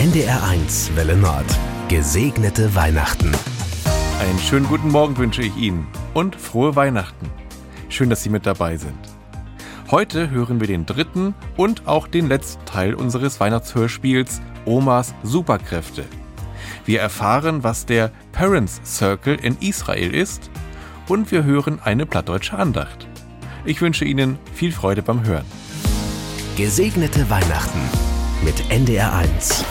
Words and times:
NDR1 0.00 0.96
Welle 0.96 1.14
Nord. 1.14 1.44
Gesegnete 1.88 2.74
Weihnachten. 2.74 3.30
Einen 4.18 4.38
schönen 4.38 4.66
guten 4.66 4.88
Morgen 4.88 5.18
wünsche 5.18 5.42
ich 5.42 5.54
Ihnen 5.58 5.86
und 6.14 6.36
frohe 6.36 6.74
Weihnachten. 6.74 7.30
Schön, 7.90 8.08
dass 8.08 8.22
Sie 8.22 8.30
mit 8.30 8.46
dabei 8.46 8.78
sind. 8.78 8.96
Heute 9.90 10.30
hören 10.30 10.58
wir 10.58 10.68
den 10.68 10.86
dritten 10.86 11.34
und 11.58 11.86
auch 11.86 12.08
den 12.08 12.28
letzten 12.28 12.64
Teil 12.64 12.94
unseres 12.94 13.40
Weihnachtshörspiels 13.40 14.40
Omas 14.64 15.12
Superkräfte. 15.22 16.06
Wir 16.86 17.02
erfahren, 17.02 17.62
was 17.62 17.84
der 17.84 18.10
Parents 18.32 18.80
Circle 18.86 19.34
in 19.34 19.58
Israel 19.60 20.14
ist 20.14 20.50
und 21.08 21.30
wir 21.30 21.44
hören 21.44 21.78
eine 21.84 22.06
plattdeutsche 22.06 22.56
Andacht. 22.56 23.06
Ich 23.66 23.82
wünsche 23.82 24.06
Ihnen 24.06 24.38
viel 24.54 24.72
Freude 24.72 25.02
beim 25.02 25.26
Hören. 25.26 25.44
Gesegnete 26.56 27.28
Weihnachten 27.28 28.09
mit 28.44 28.54
NDR1. 28.70 29.64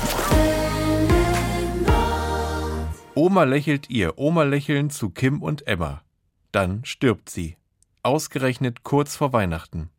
Oma 3.15 3.43
lächelt 3.43 3.89
ihr, 3.89 4.17
Oma 4.17 4.43
lächeln 4.43 4.89
zu 4.89 5.09
Kim 5.09 5.41
und 5.41 5.67
Emma. 5.67 6.03
Dann 6.51 6.85
stirbt 6.85 7.29
sie. 7.29 7.57
Ausgerechnet 8.03 8.83
kurz 8.83 9.15
vor 9.15 9.33
Weihnachten. 9.33 9.89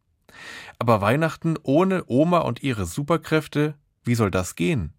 Aber 0.79 1.01
Weihnachten 1.01 1.57
ohne 1.63 2.05
Oma 2.07 2.39
und 2.39 2.63
ihre 2.63 2.87
Superkräfte, 2.87 3.75
wie 4.05 4.15
soll 4.15 4.31
das 4.31 4.55
gehen? 4.55 4.93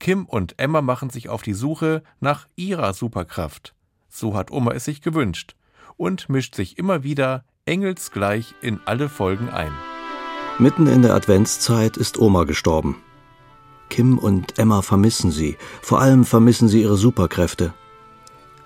Kim 0.00 0.26
und 0.26 0.58
Emma 0.58 0.82
machen 0.82 1.10
sich 1.10 1.28
auf 1.28 1.42
die 1.42 1.54
Suche 1.54 2.02
nach 2.20 2.48
ihrer 2.56 2.92
Superkraft. 2.92 3.74
So 4.08 4.34
hat 4.34 4.50
Oma 4.50 4.72
es 4.72 4.84
sich 4.84 5.02
gewünscht 5.02 5.54
und 5.96 6.28
mischt 6.28 6.54
sich 6.54 6.78
immer 6.78 7.04
wieder 7.04 7.44
engelsgleich 7.64 8.54
in 8.60 8.80
alle 8.86 9.08
Folgen 9.08 9.48
ein. 9.48 9.72
Mitten 10.60 10.88
in 10.88 11.02
der 11.02 11.14
Adventszeit 11.14 11.96
ist 11.96 12.18
Oma 12.18 12.42
gestorben. 12.42 12.96
Kim 13.90 14.18
und 14.18 14.58
Emma 14.58 14.82
vermissen 14.82 15.30
sie. 15.30 15.56
Vor 15.80 16.00
allem 16.00 16.24
vermissen 16.24 16.66
sie 16.66 16.82
ihre 16.82 16.96
Superkräfte. 16.96 17.74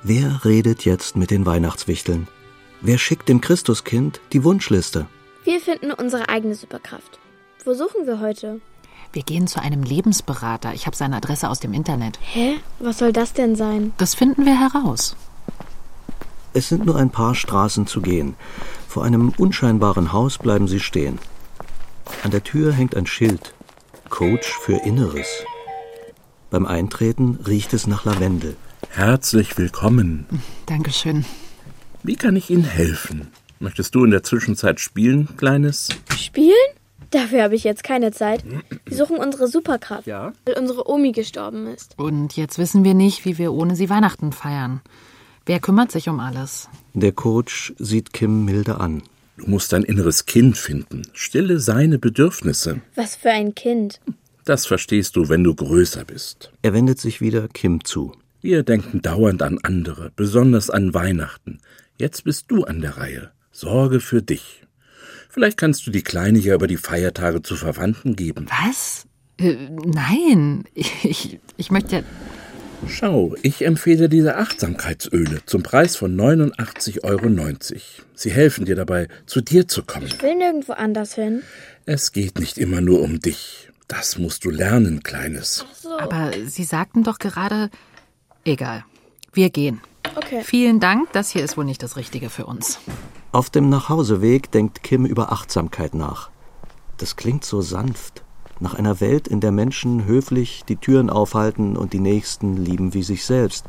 Wer 0.03 0.43
redet 0.47 0.87
jetzt 0.87 1.17
mit 1.17 1.31
den 1.31 1.45
Weihnachtswichteln? 1.45 2.29
Wer 2.81 2.97
schickt 2.97 3.29
dem 3.29 3.43
Christuskind 3.43 4.23
die 4.33 4.43
Wunschliste? 4.43 5.07
Wir 5.45 5.61
finden 5.61 5.93
unsere 5.93 6.31
eigene 6.31 6.55
Superkraft. 6.55 7.19
Wo 7.67 7.75
suchen 7.75 8.07
wir 8.07 8.21
heute? 8.21 8.63
Wir 9.13 9.23
gehen 9.23 9.47
zu 9.47 9.61
einem 9.61 9.83
Lebensberater. 9.83 10.73
Ich 10.73 10.87
habe 10.87 10.97
seine 10.97 11.17
Adresse 11.17 11.51
aus 11.51 11.61
dem 11.61 11.75
Internet. 11.75 12.19
Hä? 12.23 12.55
Was 12.79 12.99
soll 12.99 13.13
das 13.13 13.35
denn 13.35 13.55
sein? 13.55 13.93
Das 13.99 14.15
finden 14.15 14.47
wir 14.47 14.59
heraus. 14.59 15.15
Es 16.55 16.71
sind 16.71 16.87
nur 16.87 16.97
ein 16.97 17.11
paar 17.11 17.35
Straßen 17.35 17.87
zu 17.87 18.01
gehen. 18.01 18.35
Vor 18.89 19.05
einem 19.05 19.35
unscheinbaren 19.37 20.15
Haus 20.15 20.39
bleiben 20.39 20.69
sie 20.69 20.81
stehen. 20.81 21.19
An 22.23 22.31
der 22.31 22.43
Tür 22.43 22.73
hängt 22.73 22.97
ein 22.97 23.07
Schild. 23.07 23.55
Coach 24.09 24.47
für 24.61 24.77
Inneres. 24.85 25.29
Beim 26.51 26.67
Eintreten 26.67 27.39
riecht 27.47 27.73
es 27.73 27.87
nach 27.87 28.05
Lavendel. 28.05 28.57
Herzlich 28.91 29.57
willkommen. 29.57 30.27
Dankeschön. 30.67 31.25
Wie 32.03 32.17
kann 32.17 32.37
ich 32.37 32.51
Ihnen 32.51 32.65
helfen? 32.65 33.29
Möchtest 33.59 33.95
du 33.95 34.05
in 34.05 34.11
der 34.11 34.23
Zwischenzeit 34.23 34.81
spielen, 34.81 35.29
Kleines? 35.37 35.89
Spielen? 36.17 36.53
Dafür 37.11 37.43
habe 37.45 37.55
ich 37.55 37.65
jetzt 37.65 37.85
keine 37.85 38.11
Zeit. 38.11 38.45
Wir 38.87 38.97
suchen 38.97 39.17
unsere 39.19 39.47
Superkraft, 39.47 40.07
Ja? 40.07 40.33
weil 40.45 40.59
unsere 40.59 40.89
Omi 40.89 41.13
gestorben 41.13 41.67
ist. 41.67 41.95
Und 41.99 42.37
jetzt 42.37 42.59
wissen 42.59 42.85
wir 42.85 42.95
nicht, 42.95 43.25
wie 43.25 43.39
wir 43.39 43.53
ohne 43.53 43.77
sie 43.77 43.89
Weihnachten 43.91 44.33
feiern. 44.33 44.81
Wer 45.47 45.61
kümmert 45.61 45.93
sich 45.93 46.09
um 46.09 46.21
alles? 46.21 46.69
Der 46.95 47.13
Coach 47.13 47.73
sieht 47.79 48.13
Kim 48.13 48.45
milde 48.45 48.81
an. 48.81 49.03
Du 49.37 49.47
musst 49.49 49.73
dein 49.73 49.83
inneres 49.83 50.27
Kind 50.27 50.59
finden. 50.59 51.03
Stille 51.13 51.59
seine 51.59 51.99
Bedürfnisse. 51.99 52.81
Was 52.95 53.17
für 53.17 53.31
ein 53.31 53.55
Kind. 53.55 54.01
Das 54.45 54.67
verstehst 54.67 55.17
du, 55.17 55.29
wenn 55.29 55.45
du 55.45 55.55
größer 55.55 56.05
bist. 56.05 56.53
Er 56.63 56.75
wendet 56.75 56.99
sich 57.01 57.21
wieder 57.21 57.49
Kim 57.49 57.85
zu. 57.85 58.13
Wir 58.41 58.63
denken 58.65 59.01
dauernd 59.03 59.43
an 59.43 59.59
andere, 59.63 60.11
besonders 60.17 60.69
an 60.69 60.95
Weihnachten. 60.95 61.61
Jetzt 61.97 62.25
bist 62.25 62.47
du 62.49 62.65
an 62.65 62.81
der 62.81 62.97
Reihe. 62.97 63.31
Sorge 63.53 64.01
für 64.01 64.21
dich. 64.21 64.63
Vielleicht 65.29 65.57
kannst 65.57 65.87
du 65.87 65.91
die 65.91 66.03
Kleine 66.03 66.39
ja 66.41 66.55
über 66.55 66.67
die 66.67 66.77
Feiertage 66.77 67.43
zu 67.43 67.57
Verwandten 67.57 68.17
geben. 68.17 68.47
Was? 68.67 69.07
Äh, 69.39 69.69
nein, 69.71 70.65
ich, 70.75 71.39
ich 71.57 71.71
möchte. 71.71 72.05
Schau, 72.89 73.35
ich 73.43 73.65
empfehle 73.65 74.09
diese 74.09 74.37
Achtsamkeitsöle 74.37 75.41
zum 75.47 75.63
Preis 75.63 75.97
von 75.97 76.15
89,90 76.17 77.05
Euro. 77.05 77.29
Sie 78.15 78.31
helfen 78.31 78.65
dir 78.65 78.77
dabei, 78.77 79.09
zu 79.27 79.41
dir 79.41 79.69
zu 79.69 79.83
kommen. 79.85 80.07
Ich 80.07 80.23
will 80.23 80.35
nirgendwo 80.37 80.73
anders 80.73 81.15
hin. 81.15 81.43
Es 81.87 82.13
geht 82.13 82.39
nicht 82.39 82.59
immer 82.59 82.81
nur 82.81 83.01
um 83.01 83.21
dich. 83.21 83.69
Das 83.89 84.19
musst 84.19 84.45
du 84.45 84.51
lernen, 84.51 85.03
Kleines. 85.03 85.67
So. 85.81 85.99
Aber 85.99 86.33
Sie 86.47 86.65
sagten 86.65 87.03
doch 87.03 87.19
gerade. 87.19 87.71
Egal. 88.45 88.85
Wir 89.33 89.51
gehen. 89.51 89.81
Okay. 90.17 90.43
Vielen 90.45 90.81
Dank, 90.81 91.13
das 91.13 91.31
hier 91.31 91.45
ist 91.45 91.57
wohl 91.57 91.65
nicht 91.65 91.83
das 91.83 91.97
Richtige 91.97 92.31
für 92.31 92.47
uns. 92.47 92.79
Auf 93.33 93.51
dem 93.51 93.69
Nachhauseweg 93.69 94.51
denkt 94.51 94.83
Kim 94.83 95.07
über 95.07 95.33
Achtsamkeit 95.33 95.95
nach. 95.95 96.31
Das 96.99 97.17
klingt 97.17 97.45
so 97.45 97.63
sanft. 97.63 98.23
Nach 98.63 98.75
einer 98.75 99.01
Welt, 99.01 99.27
in 99.27 99.41
der 99.41 99.51
Menschen 99.51 100.05
höflich 100.05 100.63
die 100.69 100.77
Türen 100.77 101.11
aufhalten 101.11 101.77
und 101.77 101.93
die 101.93 101.99
Nächsten 101.99 102.57
lieben 102.57 102.95
wie 102.95 103.03
sich 103.03 103.25
selbst. 103.25 103.65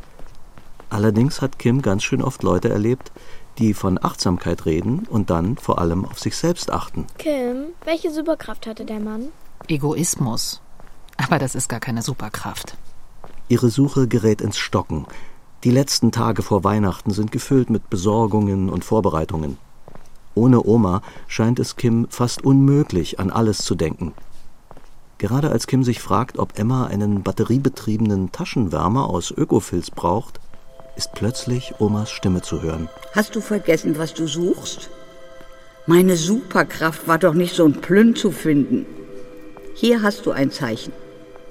Allerdings 0.92 1.42
hat 1.42 1.58
Kim 1.58 1.82
ganz 1.82 2.04
schön 2.04 2.22
oft 2.22 2.44
Leute 2.44 2.70
erlebt, 2.70 3.12
die 3.58 3.74
von 3.74 3.98
Achtsamkeit 4.00 4.68
reden 4.68 5.08
und 5.10 5.32
dann 5.32 5.58
vor 5.58 5.80
allem 5.80 6.06
auf 6.06 6.20
sich 6.20 6.38
selbst 6.38 6.72
achten. 6.72 7.08
Kim, 7.18 7.70
welche 7.86 8.12
Superkraft 8.12 8.68
hatte 8.68 8.86
der 8.86 9.00
Mann? 9.00 9.30
Egoismus. 9.68 10.62
Aber 11.18 11.40
das 11.40 11.56
ist 11.56 11.70
gar 11.70 11.80
keine 11.80 12.04
Superkraft. 12.04 12.78
Ihre 13.50 13.72
Suche 13.72 14.08
gerät 14.08 14.42
ins 14.42 14.60
Stocken. 14.60 15.08
Die 15.64 15.72
letzten 15.72 16.12
Tage 16.12 16.44
vor 16.44 16.64
Weihnachten 16.64 17.10
sind 17.10 17.32
gefüllt 17.32 17.72
mit 17.72 17.90
Besorgungen 17.90 18.70
und 18.70 18.86
Vorbereitungen. 18.86 19.58
Ohne 20.36 20.64
Oma 20.64 21.02
scheint 21.28 21.58
es 21.58 21.78
Kim 21.78 22.06
fast 22.12 22.44
unmöglich, 22.44 23.20
an 23.20 23.32
alles 23.32 23.58
zu 23.58 23.74
denken. 23.74 24.14
Gerade 25.24 25.52
als 25.52 25.68
Kim 25.68 25.86
sich 25.86 26.02
fragt, 26.02 26.38
ob 26.38 26.60
Emma 26.60 26.88
einen 26.88 27.24
batteriebetriebenen 27.24 28.34
Taschenwärmer 28.34 29.10
aus 29.10 29.32
Ökofilz 29.32 29.90
braucht, 29.90 30.42
ist 30.98 31.14
plötzlich 31.14 31.76
Omas 31.80 32.12
Stimme 32.12 32.42
zu 32.42 32.62
hören. 32.62 32.90
Hast 33.14 33.34
du 33.34 33.40
vergessen, 33.40 33.98
was 33.98 34.14
du 34.14 34.28
suchst? 34.28 34.90
Meine 35.88 36.18
Superkraft 36.18 37.08
war 37.08 37.20
doch 37.20 37.36
nicht 37.36 37.56
so 37.56 37.64
ein 37.64 37.80
Plünn 37.80 38.18
zu 38.18 38.32
finden. 38.32 38.86
Hier 39.76 40.02
hast 40.02 40.26
du 40.26 40.32
ein 40.32 40.52
Zeichen. 40.52 40.92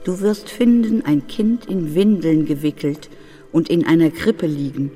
Du 0.04 0.20
wirst 0.20 0.50
finden 0.50 1.02
ein 1.06 1.26
Kind 1.26 1.64
in 1.64 1.94
Windeln 1.94 2.44
gewickelt 2.44 3.08
und 3.52 3.70
in 3.70 3.86
einer 3.86 4.10
Krippe 4.10 4.46
liegen. 4.46 4.90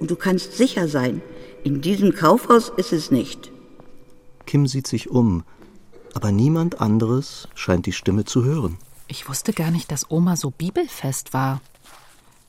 Und 0.00 0.10
du 0.10 0.16
kannst 0.16 0.56
sicher 0.56 0.88
sein, 0.88 1.22
in 1.62 1.82
diesem 1.82 2.16
Kaufhaus 2.16 2.72
ist 2.76 2.92
es 2.92 3.12
nicht. 3.12 3.52
Kim 4.44 4.66
sieht 4.66 4.88
sich 4.88 5.08
um, 5.08 5.44
aber 6.18 6.32
niemand 6.32 6.80
anderes 6.80 7.46
scheint 7.54 7.86
die 7.86 7.92
Stimme 7.92 8.24
zu 8.24 8.42
hören. 8.42 8.76
Ich 9.06 9.28
wusste 9.28 9.52
gar 9.52 9.70
nicht, 9.70 9.92
dass 9.92 10.10
Oma 10.10 10.34
so 10.34 10.50
bibelfest 10.50 11.32
war. 11.32 11.60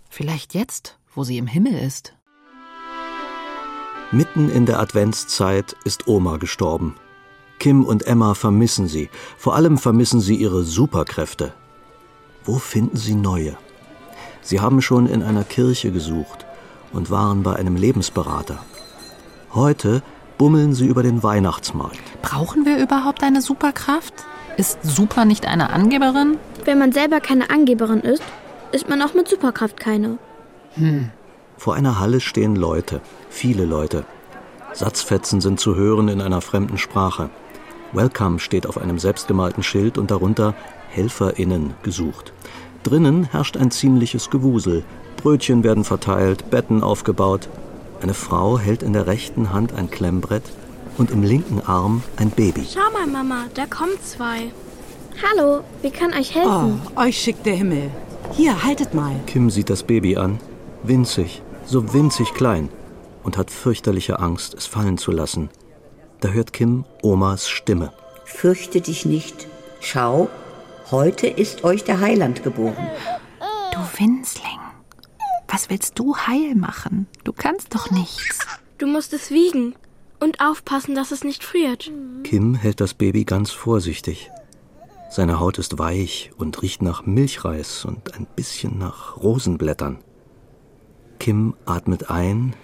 Vielleicht 0.10 0.56
jetzt, 0.56 0.98
wo 1.14 1.24
sie 1.24 1.38
im 1.38 1.46
Himmel 1.46 1.74
ist. 1.74 2.16
Mitten 4.12 4.50
in 4.50 4.66
der 4.66 4.80
Adventszeit 4.80 5.76
ist 5.84 6.08
Oma 6.08 6.38
gestorben. 6.38 6.96
Kim 7.60 7.84
und 7.84 8.08
Emma 8.08 8.34
vermissen 8.34 8.88
sie. 8.88 9.08
Vor 9.38 9.54
allem 9.54 9.78
vermissen 9.78 10.20
sie 10.20 10.38
ihre 10.38 10.64
Superkräfte. 10.64 11.54
Wo 12.46 12.58
finden 12.58 12.98
sie 12.98 13.14
neue? 13.14 13.56
Sie 14.42 14.60
haben 14.60 14.82
schon 14.82 15.06
in 15.06 15.22
einer 15.22 15.44
Kirche 15.44 15.92
gesucht 15.92 16.48
und 16.92 17.12
waren 17.12 17.44
bei 17.44 17.56
einem 17.56 17.76
Lebensberater. 17.76 18.66
Heute 19.54 20.02
bummeln 20.40 20.74
sie 20.74 20.88
über 20.88 21.04
den 21.04 21.22
Weihnachtsmarkt. 21.22 22.00
Brauchen 22.24 22.66
wir 22.66 22.82
überhaupt 22.82 23.22
eine 23.22 23.44
Superkraft? 23.44 24.14
Ist 24.58 24.80
Super 24.82 25.26
nicht 25.26 25.46
eine 25.46 25.70
Angeberin? 25.70 26.38
Wenn 26.66 26.80
man 26.80 26.92
selber 26.92 27.20
keine 27.20 27.52
Angeberin 27.52 28.00
ist, 28.00 28.24
ist 28.72 28.90
man 28.90 29.02
auch 29.04 29.14
mit 29.14 29.28
Superkraft 29.28 29.80
keine. 29.80 30.18
Vor 31.58 31.76
einer 31.76 32.00
Halle 32.00 32.22
stehen 32.22 32.56
Leute, 32.56 33.02
viele 33.30 33.66
Leute. 33.66 34.06
Satzfetzen 34.74 35.42
sind 35.42 35.60
zu 35.60 35.76
hören 35.76 36.08
in 36.08 36.22
einer 36.22 36.42
fremden 36.42 36.78
Sprache. 36.78 37.30
Welcome 37.92 38.40
steht 38.40 38.66
auf 38.66 38.78
einem 38.78 38.98
selbstgemalten 38.98 39.62
Schild 39.62 39.98
und 39.98 40.10
darunter 40.10 40.56
HelferInnen 40.90 41.74
gesucht. 41.84 42.34
Drinnen 42.84 43.26
herrscht 43.26 43.58
ein 43.58 43.72
ziemliches 43.72 44.30
Gewusel. 44.30 44.86
Brötchen 45.18 45.66
werden 45.66 45.84
verteilt, 45.84 46.50
Betten 46.50 46.82
aufgebaut. 46.82 47.50
Eine 48.02 48.14
Frau 48.14 48.58
hält 48.58 48.84
in 48.84 48.94
der 48.94 49.08
rechten 49.08 49.52
Hand 49.52 49.74
ein 49.74 49.90
Klemmbrett 49.90 50.44
und 50.98 51.12
im 51.12 51.24
linken 51.24 51.62
Arm 51.62 52.04
ein 52.18 52.30
Baby. 52.30 52.66
Schau 52.74 52.92
mal, 52.92 53.08
Mama, 53.08 53.46
da 53.54 53.66
kommen 53.66 53.94
zwei. 54.04 54.52
Hallo, 55.22 55.62
wie 55.82 55.92
kann 55.92 56.14
euch 56.14 56.34
helfen? 56.34 56.82
Oh, 56.96 57.02
euch 57.02 57.18
schickt 57.18 57.46
der 57.46 57.56
Himmel. 57.56 57.92
Hier, 58.32 58.64
haltet 58.64 58.94
mal. 58.94 59.16
Kim 59.28 59.50
sieht 59.50 59.70
das 59.70 59.84
Baby 59.84 60.18
an. 60.18 60.40
Winzig, 60.84 61.42
so 61.66 61.94
winzig 61.94 62.34
klein. 62.34 62.70
Und 63.24 63.38
hat 63.38 63.52
fürchterliche 63.52 64.20
Angst, 64.20 64.54
es 64.54 64.66
fallen 64.66 64.98
zu 64.98 65.12
lassen. 65.12 65.50
Da 66.22 66.30
hört 66.30 66.54
Kim 66.54 66.86
Omas 67.02 67.50
Stimme. 67.50 67.92
Fürchte 68.24 68.80
dich 68.82 69.06
nicht. 69.06 69.48
Schau, 69.82 70.30
Heute 70.92 71.28
ist 71.28 71.64
euch 71.64 71.84
der 71.84 72.00
Heiland 72.00 72.42
geboren. 72.42 72.90
Du 73.72 73.80
Winzling. 74.00 74.59
Was 75.52 75.70
willst 75.70 75.98
du 75.98 76.16
heil 76.16 76.54
machen? 76.56 77.08
Du 77.24 77.34
kannst 77.34 77.74
doch 77.74 77.90
nichts. 77.90 78.40
Du 78.78 78.86
musst 78.86 79.14
es 79.14 79.32
wiegen 79.32 79.76
und 80.20 80.42
aufpassen, 80.42 80.94
dass 80.94 81.12
es 81.12 81.24
nicht 81.24 81.44
friert. 81.44 81.92
Kim 82.24 82.54
hält 82.54 82.80
das 82.80 82.94
Baby 82.94 83.26
ganz 83.26 83.50
vorsichtig. 83.50 84.30
Seine 85.10 85.40
Haut 85.40 85.58
ist 85.58 85.80
weich 85.80 86.32
und 86.38 86.62
riecht 86.62 86.84
nach 86.84 87.06
Milchreis 87.06 87.84
und 87.84 88.14
ein 88.14 88.28
bisschen 88.36 88.78
nach 88.78 89.18
Rosenblättern. 89.18 89.98
Kim 91.18 91.56
atmet 91.66 92.12
ein, 92.12 92.56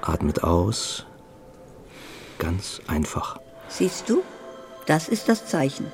atmet 0.00 0.42
aus. 0.42 1.06
Ganz 2.38 2.80
einfach. 2.88 3.38
Siehst 3.68 4.08
du? 4.08 4.22
Das 4.86 5.08
ist 5.08 5.28
das 5.28 5.46
Zeichen. 5.46 5.86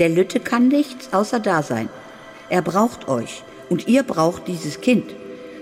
Der 0.00 0.08
Lütte 0.08 0.40
kann 0.40 0.66
nichts 0.66 1.12
außer 1.12 1.38
da 1.38 1.62
sein. 1.62 1.88
Er 2.48 2.62
braucht 2.62 3.06
euch 3.06 3.44
und 3.68 3.88
ihr 3.88 4.02
braucht 4.02 4.48
dieses 4.48 4.80
Kind, 4.80 5.14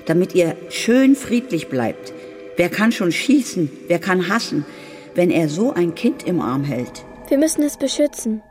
damit 0.06 0.34
ihr 0.34 0.56
schön 0.70 1.14
friedlich 1.16 1.68
bleibt. 1.68 2.12
Wer 2.56 2.68
kann 2.68 2.92
schon 2.92 3.12
schießen, 3.12 3.70
wer 3.88 3.98
kann 3.98 4.28
hassen, 4.28 4.64
wenn 5.14 5.30
er 5.30 5.48
so 5.48 5.72
ein 5.72 5.94
Kind 5.94 6.24
im 6.24 6.40
Arm 6.40 6.64
hält? 6.64 7.04
Wir 7.28 7.38
müssen 7.38 7.62
es 7.62 7.76
beschützen. 7.76 8.42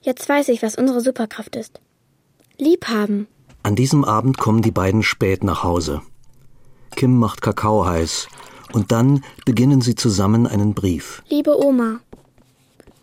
Jetzt 0.00 0.28
weiß 0.28 0.48
ich, 0.48 0.62
was 0.62 0.76
unsere 0.76 1.00
Superkraft 1.00 1.56
ist. 1.56 1.80
Liebhaben. 2.56 3.26
An 3.62 3.76
diesem 3.76 4.04
Abend 4.04 4.38
kommen 4.38 4.62
die 4.62 4.70
beiden 4.70 5.02
spät 5.02 5.44
nach 5.44 5.64
Hause. 5.64 6.02
Kim 6.96 7.18
macht 7.18 7.42
Kakao 7.42 7.86
heiß 7.86 8.28
und 8.72 8.92
dann 8.92 9.22
beginnen 9.44 9.80
sie 9.80 9.94
zusammen 9.94 10.46
einen 10.46 10.74
Brief. 10.74 11.22
Liebe 11.28 11.58
Oma, 11.58 12.00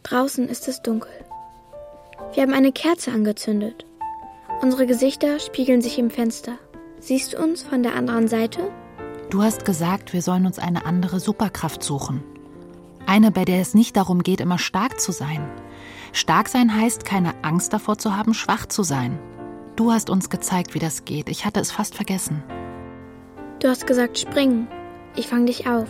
draußen 0.04 0.48
ist 0.48 0.68
es 0.68 0.82
dunkel. 0.82 1.12
Wir 2.34 2.44
haben 2.44 2.54
eine 2.54 2.72
Kerze 2.72 3.12
angezündet. 3.12 3.86
Unsere 4.62 4.88
Gesichter 4.88 5.40
spiegeln 5.40 5.82
sich 5.82 6.00
im 6.00 6.10
Fenster. 6.10 6.54
Siehst 7.00 7.34
du 7.34 7.44
uns 7.44 7.62
von 7.62 7.84
der 7.84 7.96
anderen 7.96 8.28
Seite? 8.28 8.72
Du 9.30 9.44
hast 9.44 9.66
gesagt, 9.66 10.14
wir 10.14 10.22
sollen 10.22 10.46
uns 10.46 10.60
eine 10.60 10.86
andere 10.86 11.20
Superkraft 11.20 11.84
suchen. 11.84 12.24
Eine, 13.06 13.32
bei 13.32 13.46
der 13.46 13.62
es 13.62 13.74
nicht 13.74 13.96
darum 13.98 14.24
geht, 14.24 14.42
immer 14.42 14.58
stark 14.58 15.00
zu 15.00 15.12
sein. 15.12 15.48
Stark 16.14 16.48
sein 16.48 16.76
heißt, 16.76 17.06
keine 17.06 17.34
Angst 17.44 17.74
davor 17.74 17.98
zu 17.98 18.16
haben, 18.16 18.34
schwach 18.34 18.66
zu 18.66 18.84
sein. 18.84 19.20
Du 19.76 19.92
hast 19.92 20.10
uns 20.10 20.30
gezeigt, 20.30 20.74
wie 20.74 20.80
das 20.80 21.06
geht. 21.06 21.30
Ich 21.30 21.46
hatte 21.46 21.60
es 21.60 21.72
fast 21.72 21.96
vergessen. 21.96 22.42
Du 23.60 23.68
hast 23.68 23.86
gesagt, 23.86 24.18
springen. 24.18 24.68
Ich 25.16 25.28
fang 25.28 25.46
dich 25.46 25.68
auf. 25.68 25.90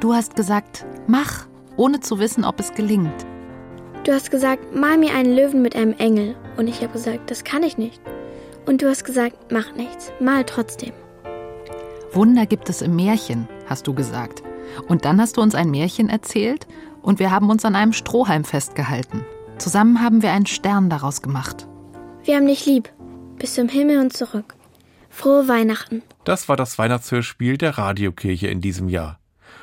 Du 0.00 0.14
hast 0.14 0.36
gesagt, 0.36 0.86
mach, 1.06 1.46
ohne 1.76 2.00
zu 2.00 2.18
wissen, 2.18 2.44
ob 2.44 2.58
es 2.58 2.72
gelingt. 2.72 3.26
Du 4.04 4.12
hast 4.12 4.30
gesagt, 4.30 4.74
mal 4.74 4.96
mir 4.96 5.14
einen 5.14 5.36
Löwen 5.36 5.60
mit 5.60 5.76
einem 5.76 5.92
Engel. 5.92 6.34
Und 6.56 6.68
ich 6.68 6.82
habe 6.82 6.92
gesagt, 6.92 7.30
das 7.30 7.44
kann 7.44 7.62
ich 7.62 7.78
nicht. 7.78 8.00
Und 8.66 8.82
du 8.82 8.88
hast 8.88 9.04
gesagt, 9.04 9.52
mach 9.52 9.74
nichts, 9.74 10.12
mal 10.20 10.44
trotzdem. 10.44 10.92
Wunder 12.12 12.46
gibt 12.46 12.68
es 12.68 12.82
im 12.82 12.96
Märchen, 12.96 13.48
hast 13.66 13.86
du 13.86 13.94
gesagt. 13.94 14.42
Und 14.88 15.04
dann 15.04 15.20
hast 15.20 15.36
du 15.36 15.40
uns 15.40 15.54
ein 15.54 15.70
Märchen 15.70 16.08
erzählt 16.08 16.66
und 17.02 17.18
wir 17.18 17.30
haben 17.30 17.50
uns 17.50 17.64
an 17.64 17.76
einem 17.76 17.92
Strohhalm 17.92 18.44
festgehalten. 18.44 19.24
Zusammen 19.58 20.02
haben 20.02 20.22
wir 20.22 20.32
einen 20.32 20.46
Stern 20.46 20.90
daraus 20.90 21.22
gemacht. 21.22 21.66
Wir 22.24 22.36
haben 22.36 22.46
dich 22.46 22.66
lieb. 22.66 22.92
Bis 23.38 23.54
zum 23.54 23.68
Himmel 23.68 23.98
und 23.98 24.12
zurück. 24.12 24.54
Frohe 25.08 25.48
Weihnachten. 25.48 26.02
Das 26.24 26.48
war 26.48 26.56
das 26.56 26.78
Weihnachtshörspiel 26.78 27.58
der 27.58 27.78
Radiokirche 27.78 28.48
in 28.48 28.60
diesem 28.60 28.88
Jahr. 28.88 29.18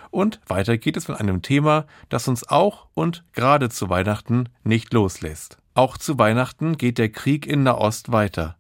Und 0.10 0.40
weiter 0.48 0.78
geht 0.78 0.98
es 0.98 1.08
mit 1.08 1.20
einem 1.20 1.42
Thema, 1.42 1.86
das 2.10 2.28
uns 2.28 2.48
auch 2.48 2.88
und 2.94 3.24
gerade 3.34 3.70
zu 3.70 3.90
Weihnachten 3.90 4.50
nicht 4.64 4.94
loslässt. 4.94 5.58
Auch 5.78 6.00
zu 6.00 6.18
Weihnachten 6.18 6.76
geht 6.80 6.98
der 6.98 7.10
Krieg 7.10 7.46
in 7.46 7.62
Nahost 7.62 8.12
weiter. 8.12 8.58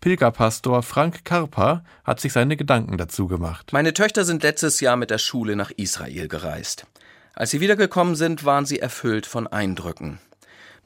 Pilgerpastor 0.00 0.84
Frank 0.84 1.24
Karper 1.24 1.82
hat 2.04 2.20
sich 2.20 2.32
seine 2.32 2.56
Gedanken 2.56 2.98
dazu 2.98 3.26
gemacht. 3.26 3.72
Meine 3.72 3.92
Töchter 3.92 4.24
sind 4.24 4.44
letztes 4.44 4.78
Jahr 4.78 4.94
mit 4.94 5.10
der 5.10 5.18
Schule 5.18 5.56
nach 5.56 5.72
Israel 5.72 6.28
gereist. 6.28 6.86
Als 7.34 7.50
sie 7.50 7.60
wiedergekommen 7.60 8.14
sind, 8.14 8.44
waren 8.44 8.64
sie 8.64 8.78
erfüllt 8.78 9.26
von 9.26 9.48
Eindrücken. 9.48 10.20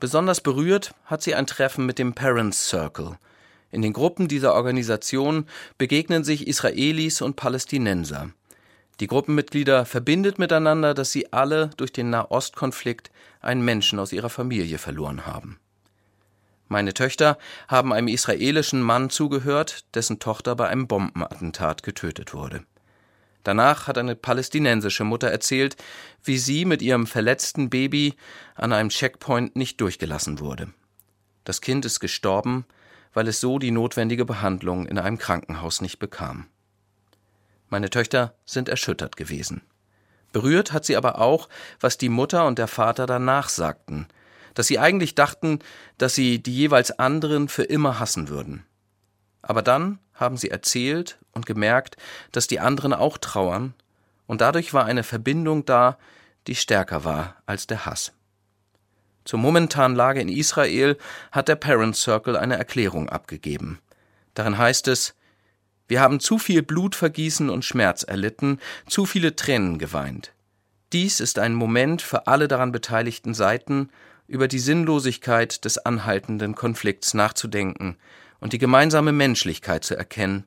Besonders 0.00 0.40
berührt 0.40 0.94
hat 1.04 1.22
sie 1.22 1.34
ein 1.34 1.46
Treffen 1.46 1.84
mit 1.84 1.98
dem 1.98 2.14
Parents 2.14 2.70
Circle. 2.70 3.18
In 3.70 3.82
den 3.82 3.92
Gruppen 3.92 4.28
dieser 4.28 4.54
Organisation 4.54 5.44
begegnen 5.76 6.24
sich 6.24 6.46
Israelis 6.48 7.20
und 7.20 7.36
Palästinenser. 7.36 8.30
Die 9.00 9.08
Gruppenmitglieder 9.08 9.84
verbindet 9.84 10.38
miteinander, 10.38 10.94
dass 10.94 11.12
sie 11.12 11.34
alle 11.34 11.68
durch 11.76 11.92
den 11.92 12.08
Nahostkonflikt 12.08 13.10
einen 13.42 13.62
Menschen 13.62 13.98
aus 13.98 14.14
ihrer 14.14 14.30
Familie 14.30 14.78
verloren 14.78 15.26
haben. 15.26 15.58
Meine 16.68 16.94
Töchter 16.94 17.38
haben 17.68 17.92
einem 17.92 18.08
israelischen 18.08 18.82
Mann 18.82 19.10
zugehört, 19.10 19.84
dessen 19.94 20.18
Tochter 20.18 20.56
bei 20.56 20.68
einem 20.68 20.88
Bombenattentat 20.88 21.82
getötet 21.82 22.34
wurde. 22.34 22.64
Danach 23.44 23.86
hat 23.86 23.96
eine 23.96 24.16
palästinensische 24.16 25.04
Mutter 25.04 25.28
erzählt, 25.28 25.76
wie 26.24 26.36
sie 26.36 26.64
mit 26.64 26.82
ihrem 26.82 27.06
verletzten 27.06 27.70
Baby 27.70 28.16
an 28.56 28.72
einem 28.72 28.88
Checkpoint 28.88 29.54
nicht 29.54 29.80
durchgelassen 29.80 30.40
wurde. 30.40 30.72
Das 31.44 31.60
Kind 31.60 31.84
ist 31.84 32.00
gestorben, 32.00 32.66
weil 33.14 33.28
es 33.28 33.40
so 33.40 33.60
die 33.60 33.70
notwendige 33.70 34.24
Behandlung 34.24 34.86
in 34.86 34.98
einem 34.98 35.18
Krankenhaus 35.18 35.80
nicht 35.80 36.00
bekam. 36.00 36.48
Meine 37.68 37.90
Töchter 37.90 38.34
sind 38.44 38.68
erschüttert 38.68 39.16
gewesen. 39.16 39.62
Berührt 40.32 40.72
hat 40.72 40.84
sie 40.84 40.96
aber 40.96 41.20
auch, 41.20 41.48
was 41.78 41.98
die 41.98 42.08
Mutter 42.08 42.46
und 42.46 42.58
der 42.58 42.66
Vater 42.66 43.06
danach 43.06 43.48
sagten, 43.48 44.08
dass 44.56 44.66
sie 44.66 44.80
eigentlich 44.80 45.14
dachten, 45.14 45.60
dass 45.98 46.16
sie 46.16 46.42
die 46.42 46.54
jeweils 46.54 46.90
anderen 46.98 47.48
für 47.48 47.62
immer 47.62 48.00
hassen 48.00 48.28
würden. 48.28 48.64
Aber 49.42 49.62
dann 49.62 50.00
haben 50.14 50.36
sie 50.36 50.50
erzählt 50.50 51.18
und 51.32 51.46
gemerkt, 51.46 51.96
dass 52.32 52.48
die 52.48 52.58
anderen 52.58 52.92
auch 52.92 53.18
trauern, 53.18 53.74
und 54.26 54.40
dadurch 54.40 54.74
war 54.74 54.86
eine 54.86 55.04
Verbindung 55.04 55.66
da, 55.66 55.98
die 56.48 56.56
stärker 56.56 57.04
war 57.04 57.36
als 57.46 57.68
der 57.68 57.86
Hass. 57.86 58.12
Zur 59.24 59.38
momentanen 59.38 59.96
Lage 59.96 60.20
in 60.20 60.28
Israel 60.28 60.96
hat 61.30 61.48
der 61.48 61.56
Parent 61.56 61.94
Circle 61.94 62.36
eine 62.36 62.56
Erklärung 62.56 63.08
abgegeben. 63.08 63.78
Darin 64.34 64.58
heißt 64.58 64.88
es, 64.88 65.14
wir 65.86 66.00
haben 66.00 66.18
zu 66.18 66.38
viel 66.38 66.62
Blutvergießen 66.62 67.50
und 67.50 67.64
Schmerz 67.64 68.02
erlitten, 68.02 68.58
zu 68.88 69.04
viele 69.04 69.36
Tränen 69.36 69.78
geweint. 69.78 70.32
Dies 70.92 71.20
ist 71.20 71.38
ein 71.38 71.54
Moment 71.54 72.02
für 72.02 72.26
alle 72.26 72.48
daran 72.48 72.72
beteiligten 72.72 73.34
Seiten, 73.34 73.90
über 74.28 74.48
die 74.48 74.58
Sinnlosigkeit 74.58 75.64
des 75.64 75.78
anhaltenden 75.78 76.54
Konflikts 76.54 77.14
nachzudenken 77.14 77.96
und 78.40 78.52
die 78.52 78.58
gemeinsame 78.58 79.12
Menschlichkeit 79.12 79.84
zu 79.84 79.96
erkennen, 79.96 80.44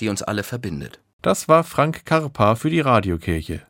die 0.00 0.08
uns 0.08 0.22
alle 0.22 0.42
verbindet. 0.42 1.00
Das 1.22 1.48
war 1.48 1.64
Frank 1.64 2.04
Karpa 2.04 2.54
für 2.56 2.70
die 2.70 2.80
Radiokirche. 2.80 3.62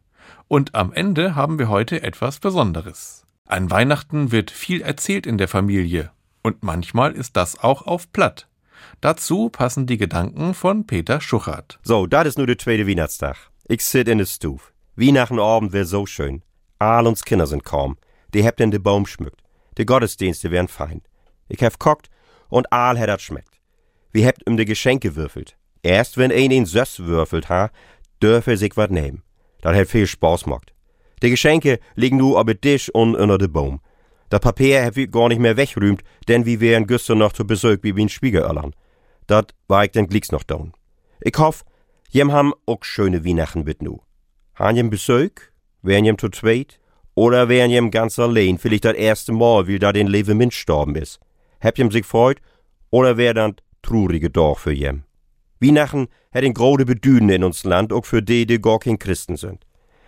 Und 0.48 0.74
am 0.74 0.92
Ende 0.92 1.34
haben 1.34 1.58
wir 1.58 1.68
heute 1.68 2.02
etwas 2.02 2.38
Besonderes. 2.38 3.26
An 3.46 3.70
Weihnachten 3.70 4.32
wird 4.32 4.50
viel 4.50 4.80
erzählt 4.80 5.26
in 5.26 5.38
der 5.38 5.48
Familie. 5.48 6.10
Und 6.42 6.62
manchmal 6.62 7.12
ist 7.12 7.36
das 7.36 7.58
auch 7.58 7.86
auf 7.86 8.12
Platt. 8.12 8.48
Dazu 9.00 9.48
passen 9.48 9.86
die 9.86 9.98
Gedanken 9.98 10.54
von 10.54 10.86
Peter 10.86 11.20
Schuchert. 11.20 11.78
So, 11.82 12.06
das 12.06 12.28
ist 12.28 12.38
nur 12.38 12.46
der 12.46 12.58
zweite 12.58 12.86
Weihnachtstag. 12.86 13.36
Ich 13.68 13.84
sit 13.84 14.08
in 14.08 14.18
der 14.18 14.26
Stuf. 14.26 14.72
Weihnachten 14.96 15.38
Abend 15.38 15.72
wär 15.72 15.84
so 15.84 16.06
schön. 16.06 16.42
All 16.78 17.06
uns 17.06 17.24
Kinder 17.24 17.46
sind 17.46 17.64
kaum. 17.64 17.96
Die 18.34 18.44
habt 18.46 18.60
in 18.60 18.70
de 18.70 18.80
Baum 18.80 19.06
schmückt. 19.06 19.41
Die 19.78 19.86
Gottesdienste 19.86 20.50
wären 20.50 20.68
fein. 20.68 21.02
Ich 21.48 21.62
hab 21.62 21.78
kocht 21.78 22.10
und 22.48 22.72
all 22.72 22.98
hat 22.98 23.08
dat 23.08 23.22
schmeckt. 23.22 23.60
Wir 24.12 24.26
habt 24.26 24.46
um 24.46 24.56
de 24.56 24.66
Geschenke 24.66 25.16
würfelt. 25.16 25.56
Erst 25.82 26.16
wenn 26.16 26.30
ein 26.30 26.50
in 26.50 26.66
Söss 26.66 27.00
würfelt 27.00 27.48
ha, 27.48 27.70
dürfe 28.22 28.56
sich 28.56 28.76
wat 28.76 28.90
nehmen. 28.90 29.22
Dat 29.62 29.74
hat 29.74 29.88
viel 29.88 30.06
Spaß 30.06 30.44
gemacht. 30.44 30.72
Die 31.22 31.30
Geschenke 31.30 31.78
liegen 31.94 32.18
nu 32.18 32.36
auf 32.36 32.46
Tisch 32.60 32.90
und 32.90 33.16
unter 33.16 33.38
de 33.38 33.48
Baum. 33.48 33.80
Das 34.28 34.40
Papier 34.40 34.84
hab 34.84 34.96
wir 34.96 35.08
gar 35.08 35.28
nicht 35.28 35.40
mehr 35.40 35.56
wegrühmt, 35.56 36.02
denn 36.28 36.44
wir 36.44 36.60
wären 36.60 36.86
gestern 36.86 37.18
noch 37.18 37.32
zu 37.32 37.46
Besuch 37.46 37.78
wie 37.82 37.90
in 37.90 38.08
Schwiegeröllern. 38.08 38.74
Dat 39.26 39.54
war 39.68 39.84
ich 39.84 39.92
den 39.92 40.08
Glicks 40.08 40.32
noch 40.32 40.42
down. 40.42 40.72
Ich 41.20 41.38
hoff, 41.38 41.64
jem 42.10 42.32
ham 42.32 42.54
auch 42.66 42.82
schöne 42.82 43.24
Weihnachten 43.24 43.64
mit 43.64 43.82
nu. 43.82 44.00
Han 44.54 44.76
jem 44.76 44.90
Besuch? 44.90 45.36
Wären 45.82 46.04
jem 46.04 46.18
zu 46.18 46.28
zweit? 46.28 46.80
Oder 47.14 47.48
wären 47.48 47.70
jem 47.70 47.90
ganz 47.90 48.18
allein, 48.18 48.58
vielleicht 48.58 48.84
das 48.84 48.94
erste 48.94 49.32
Mal, 49.32 49.66
wie 49.66 49.78
da 49.78 49.92
den 49.92 50.06
Leve 50.06 50.34
Mensch 50.34 50.56
gestorben 50.56 50.94
is? 50.96 51.20
Hab 51.60 51.76
jem 51.76 51.90
sich 51.90 52.06
freut? 52.06 52.38
Oder 52.90 53.16
wär 53.16 53.34
dann 53.34 53.56
trurige 53.82 54.30
Dag 54.30 54.58
für 54.58 54.72
jem? 54.72 55.04
Weihnachten 55.60 56.08
hat 56.32 56.42
ein 56.42 56.54
große 56.54 56.86
Bedüden 56.86 57.28
in 57.28 57.44
uns 57.44 57.64
Land, 57.64 57.92
auch 57.92 58.06
für 58.06 58.22
die, 58.22 58.46
die 58.46 58.60
gar 58.60 58.78
kein 58.78 58.98
Christen 58.98 59.36
sind. 59.36 59.64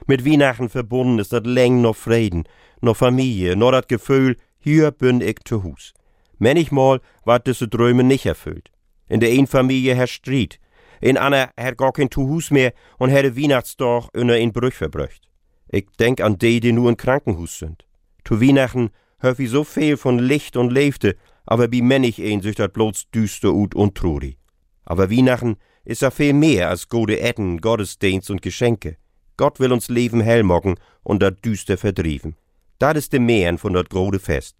Mit 0.07 0.25
Weihnachten 0.25 0.69
verbunden 0.69 1.19
ist 1.19 1.33
dat 1.33 1.47
läng 1.47 1.81
noch 1.81 1.97
Frieden, 1.97 2.45
noch 2.81 2.97
Familie, 2.97 3.55
noch 3.57 3.71
dat 3.71 3.89
Gefühl, 3.89 4.37
hier 4.59 4.91
bin 4.91 5.21
ich 5.21 5.45
zu 5.45 5.63
Hus. 5.63 5.93
Manchmal 6.39 7.01
war 7.25 7.39
diese 7.39 7.69
Träume 7.69 8.03
nicht 8.03 8.27
erfüllt. 8.27 8.71
In 9.09 9.21
der 9.21 9.31
einen 9.31 9.47
Familie 9.47 9.95
herrscht 9.95 10.27
Streit. 10.27 10.59
In 11.01 11.17
einer 11.17 11.51
hat 11.59 11.79
gar 11.79 11.93
kein 11.93 12.11
Zuhus 12.11 12.51
mehr 12.51 12.73
und 12.99 13.11
hätte 13.11 13.37
Weihnachtstag 13.37 14.09
unter 14.15 14.35
ein 14.35 14.53
Brüch 14.53 14.75
verbrücht. 14.75 15.29
Ich 15.75 15.87
denk 15.99 16.21
an 16.21 16.39
die, 16.39 16.61
die 16.61 16.71
nur 16.71 16.89
im 16.89 16.97
Krankenhaus 16.97 17.59
sind. 17.59 17.85
Zu 18.25 18.41
Weihnachten 18.41 18.91
hör 19.19 19.37
wie 19.39 19.49
so 19.49 19.65
viel 19.65 19.97
von 19.97 20.21
Licht 20.21 20.57
und 20.57 20.71
Leefte, 20.71 21.17
aber 21.47 21.73
wie 21.73 21.83
männig 21.83 22.21
een 22.21 22.43
sich 22.43 22.55
dat 22.55 22.73
bloß 22.75 23.11
düster 23.13 23.53
ut 23.53 23.75
und 23.75 23.97
truri. 23.97 24.37
Aber 24.85 25.11
Weihnachten 25.11 25.57
ist 25.85 26.03
ja 26.03 26.13
viel 26.13 26.33
mehr 26.33 26.69
als 26.69 26.89
gute 26.89 27.19
Etten, 27.19 27.61
Gottesdienst 27.61 28.31
und 28.31 28.41
Geschenke. 28.41 28.99
Gott 29.37 29.59
will 29.59 29.73
uns 29.73 29.89
Leben 29.89 30.21
hell 30.21 30.45
mocken 30.45 30.77
und 31.03 31.21
dat 31.21 31.45
düster 31.45 31.77
verdrieven. 31.77 32.37
Dat 32.79 32.97
ist 32.97 33.13
de 33.13 33.19
Mehren 33.19 33.59
von 33.59 33.73
dat 33.73 33.91
grode 33.91 34.21
Fest. 34.21 34.55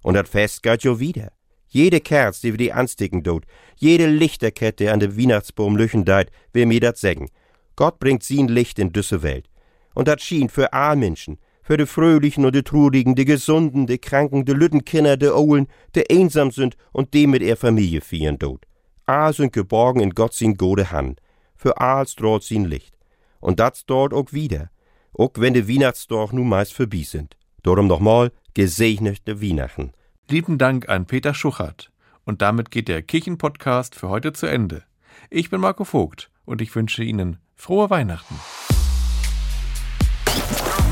Und 0.00 0.14
dat 0.14 0.28
Fest 0.28 0.62
geht 0.62 0.82
jo 0.82 0.98
wieder. 0.98 1.32
Jede 1.68 2.00
Kerz, 2.00 2.40
die 2.40 2.52
wir 2.54 2.58
die 2.58 2.72
ansticken 2.72 3.22
dort, 3.22 3.44
jede 3.76 4.06
Lichterkette 4.06 4.90
an 4.90 5.00
de 5.00 5.14
Weihnachtsbaum 5.14 5.76
lüchen 5.76 6.06
deit, 6.06 6.30
will 6.54 6.64
mir 6.64 6.80
dat 6.80 6.96
sägen. 6.96 7.28
Gott 7.76 7.98
bringt 7.98 8.22
sin 8.22 8.48
Licht 8.48 8.78
in 8.78 8.92
düsse 8.92 9.22
Welt. 9.22 9.46
Und 9.94 10.08
dat 10.08 10.20
schien 10.20 10.48
für 10.48 10.72
all 10.72 10.96
Menschen, 10.96 11.38
für 11.62 11.76
de 11.76 11.86
Fröhlichen 11.86 12.44
und 12.44 12.54
de 12.54 12.62
Trurigen, 12.62 13.14
de 13.14 13.24
Gesunden, 13.24 13.86
de 13.86 13.98
Kranken, 13.98 14.44
de 14.44 14.54
Lüttenkinder, 14.54 15.16
de 15.16 15.30
Ohlen, 15.30 15.66
de 15.94 16.04
einsam 16.10 16.50
sind 16.50 16.76
und 16.92 17.14
de 17.14 17.26
mit 17.26 17.42
er 17.42 17.56
Familie 17.56 18.00
fieren 18.00 18.38
dort. 18.38 18.66
All 19.06 19.32
sind 19.32 19.52
geborgen 19.52 20.00
in 20.00 20.10
Gott 20.10 20.34
sin 20.34 20.56
gode 20.56 20.90
Hand. 20.90 21.20
Für 21.56 21.78
all 21.78 22.06
strahlt 22.06 22.42
sin 22.42 22.64
Licht. 22.64 22.94
Und 23.40 23.60
dat 23.60 23.82
dort 23.86 24.12
auch 24.12 24.32
wieder. 24.32 24.70
Auch 25.16 25.30
wenn 25.36 25.54
de 25.54 25.68
Weihnachtsdorf 25.68 26.32
nun 26.32 26.48
meist 26.48 26.72
vorbei 26.72 27.02
sind. 27.02 27.36
Darum 27.62 27.86
nochmal 27.86 28.30
gesegnete 28.54 29.40
Weihnachten. 29.40 29.92
Lieben 30.28 30.58
Dank 30.58 30.88
an 30.88 31.06
Peter 31.06 31.34
Schuchert. 31.34 31.90
Und 32.24 32.40
damit 32.40 32.70
geht 32.70 32.88
der 32.88 33.02
Kirchenpodcast 33.02 33.94
für 33.94 34.08
heute 34.08 34.32
zu 34.32 34.46
Ende. 34.46 34.82
Ich 35.30 35.50
bin 35.50 35.60
Marco 35.60 35.84
Vogt 35.84 36.30
und 36.44 36.62
ich 36.62 36.74
wünsche 36.74 37.04
Ihnen 37.04 37.38
frohe 37.54 37.90
Weihnachten. 37.90 38.36
Bye. 40.34 40.83